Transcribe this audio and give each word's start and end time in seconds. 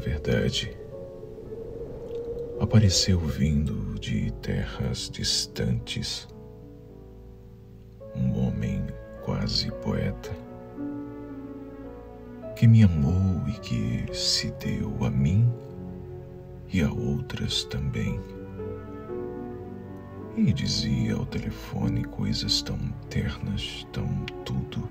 verdade, 0.00 0.76
apareceu 2.58 3.18
vindo 3.18 3.98
de 4.00 4.32
terras 4.40 5.10
distantes 5.10 6.26
um 8.16 8.46
homem 8.46 8.84
quase 9.22 9.70
poeta 9.82 10.30
que 12.56 12.66
me 12.66 12.82
amou 12.82 13.46
e 13.48 13.52
que 13.60 14.14
se 14.14 14.50
deu 14.52 15.04
a 15.04 15.10
mim 15.10 15.50
e 16.72 16.82
a 16.82 16.90
outras 16.90 17.64
também. 17.64 18.20
E 20.36 20.52
dizia 20.52 21.14
ao 21.14 21.26
telefone 21.26 22.04
coisas 22.04 22.62
tão 22.62 22.78
ternas, 23.08 23.86
tão 23.92 24.06
tudo, 24.44 24.88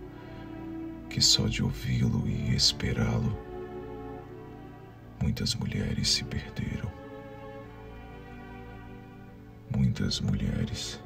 que 1.10 1.21
só 1.21 1.48
de 1.48 1.63
ouvi-lo 1.63 2.27
e 2.27 2.55
esperá-lo, 2.55 3.48
muitas 5.30 5.54
mulheres 5.54 6.10
se 6.10 6.24
perderam. 6.24 6.92
Muitas 9.78 10.20
mulheres. 10.22 11.00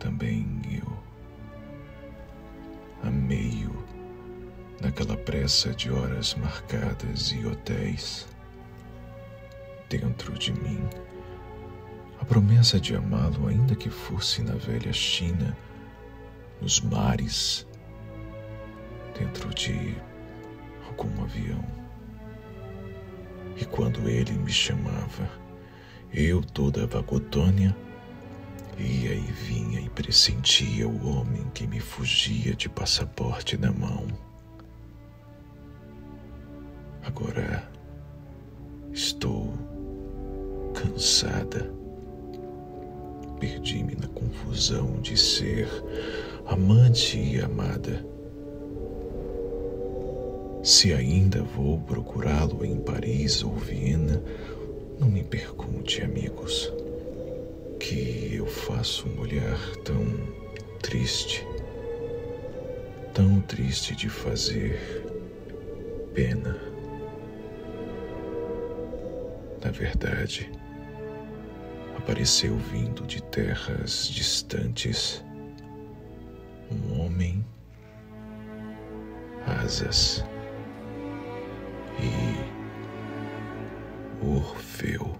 Também 0.00 0.60
eu. 0.68 0.98
Amei-o 3.04 3.84
naquela 4.80 5.16
pressa 5.16 5.72
de 5.72 5.92
horas 5.92 6.34
marcadas 6.34 7.30
e 7.30 7.46
hotéis. 7.46 8.26
Dentro 9.88 10.36
de 10.36 10.52
mim, 10.52 10.84
a 12.20 12.24
promessa 12.24 12.80
de 12.80 12.96
amá-lo, 12.96 13.46
ainda 13.46 13.76
que 13.76 13.90
fosse 13.90 14.42
na 14.42 14.54
velha 14.54 14.92
China, 14.92 15.56
nos 16.60 16.80
mares, 16.80 17.64
dentro 19.16 19.54
de 19.54 19.94
algum 20.88 21.22
avião. 21.22 21.81
E 23.56 23.64
quando 23.64 24.08
ele 24.08 24.32
me 24.32 24.50
chamava, 24.50 25.28
eu, 26.12 26.42
toda 26.42 26.86
vagotônia, 26.86 27.76
ia 28.78 29.14
e 29.14 29.32
vinha 29.32 29.80
e 29.80 29.88
pressentia 29.88 30.88
o 30.88 31.08
homem 31.08 31.44
que 31.54 31.66
me 31.66 31.80
fugia 31.80 32.54
de 32.54 32.68
passaporte 32.68 33.56
na 33.56 33.72
mão. 33.72 34.06
Agora 37.02 37.70
estou 38.92 39.52
cansada. 40.74 41.72
Perdi-me 43.40 43.96
na 43.96 44.06
confusão 44.08 45.00
de 45.00 45.16
ser 45.16 45.68
amante 46.46 47.18
e 47.18 47.40
amada. 47.40 48.11
Se 50.62 50.92
ainda 50.92 51.42
vou 51.42 51.80
procurá-lo 51.80 52.64
em 52.64 52.76
Paris 52.76 53.42
ou 53.42 53.52
Viena, 53.56 54.22
não 54.96 55.08
me 55.08 55.24
pergunte, 55.24 56.00
amigos, 56.02 56.72
que 57.80 58.36
eu 58.36 58.46
faço 58.46 59.08
um 59.08 59.20
olhar 59.20 59.58
tão 59.84 60.06
triste, 60.80 61.44
tão 63.12 63.40
triste 63.40 63.96
de 63.96 64.08
fazer 64.08 65.04
pena. 66.14 66.56
Na 69.64 69.72
verdade, 69.72 70.48
apareceu 71.96 72.56
vindo 72.56 73.04
de 73.04 73.20
terras 73.20 74.06
distantes 74.08 75.24
um 76.70 77.00
homem, 77.00 77.44
asas 79.44 80.24
Orfeu. 84.42 85.16